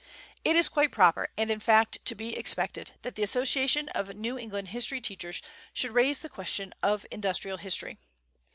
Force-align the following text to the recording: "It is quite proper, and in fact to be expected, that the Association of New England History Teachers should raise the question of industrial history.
"It 0.43 0.55
is 0.55 0.67
quite 0.67 0.91
proper, 0.91 1.29
and 1.37 1.51
in 1.51 1.59
fact 1.59 2.03
to 2.05 2.15
be 2.15 2.35
expected, 2.35 2.93
that 3.03 3.13
the 3.13 3.21
Association 3.21 3.87
of 3.89 4.15
New 4.15 4.35
England 4.35 4.69
History 4.69 4.99
Teachers 4.99 5.43
should 5.73 5.91
raise 5.91 6.17
the 6.17 6.27
question 6.27 6.73
of 6.81 7.05
industrial 7.11 7.57
history. 7.57 7.99